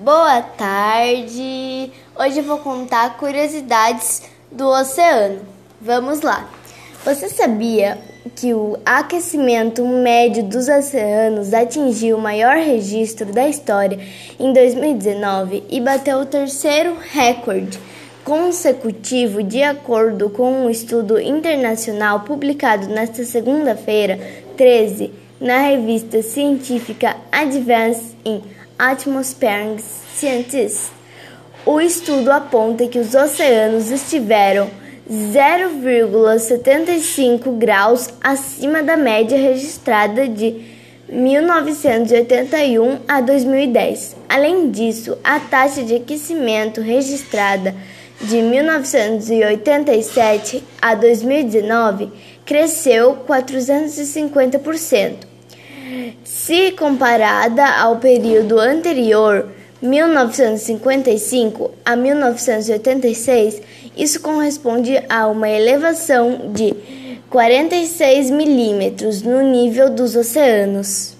Boa 0.00 0.40
tarde! 0.40 1.90
Hoje 2.16 2.38
eu 2.38 2.44
vou 2.44 2.58
contar 2.58 3.16
curiosidades 3.16 4.22
do 4.48 4.68
oceano. 4.68 5.40
Vamos 5.80 6.20
lá! 6.20 6.48
Você 7.04 7.28
sabia 7.28 7.98
que 8.36 8.54
o 8.54 8.78
aquecimento 8.86 9.84
médio 9.84 10.44
dos 10.44 10.68
oceanos 10.68 11.52
atingiu 11.52 12.16
o 12.16 12.20
maior 12.20 12.58
registro 12.58 13.32
da 13.32 13.48
história 13.48 13.98
em 14.38 14.52
2019 14.52 15.64
e 15.68 15.80
bateu 15.80 16.20
o 16.20 16.26
terceiro 16.26 16.96
recorde 17.10 17.76
consecutivo 18.24 19.42
de 19.42 19.64
acordo 19.64 20.30
com 20.30 20.64
um 20.64 20.70
estudo 20.70 21.18
internacional 21.18 22.20
publicado 22.20 22.86
nesta 22.86 23.24
segunda-feira, 23.24 24.16
13, 24.56 25.10
na 25.40 25.58
revista 25.58 26.22
científica 26.22 27.16
Advances 27.30 28.16
in 28.24 28.40
Atmospheric 28.78 29.82
Sciences. 30.14 30.90
O 31.64 31.80
estudo 31.80 32.30
aponta 32.30 32.86
que 32.86 32.98
os 32.98 33.14
oceanos 33.14 33.90
estiveram 33.90 34.68
0,75 35.10 37.56
graus 37.56 38.10
acima 38.20 38.82
da 38.82 38.94
média 38.96 39.38
registrada 39.38 40.28
de 40.28 40.76
1981 41.08 42.98
a 43.08 43.20
2010. 43.20 44.16
Além 44.28 44.70
disso, 44.70 45.16
a 45.24 45.40
taxa 45.40 45.82
de 45.82 45.96
aquecimento 45.96 46.82
registrada 46.82 47.74
de 48.20 48.42
1987 48.42 50.62
a 50.80 50.94
2019 50.94 52.10
cresceu 52.44 53.16
450%. 53.26 55.26
Se 56.24 56.72
comparada 56.72 57.66
ao 57.66 57.96
período 57.96 58.58
anterior, 58.58 59.48
1955 59.80 61.70
a 61.84 61.94
1986, 61.94 63.62
isso 63.96 64.20
corresponde 64.20 65.00
a 65.08 65.28
uma 65.28 65.48
elevação 65.48 66.50
de 66.52 66.74
46 67.30 68.30
milímetros 68.30 69.22
no 69.22 69.40
nível 69.42 69.88
dos 69.90 70.16
oceanos. 70.16 71.17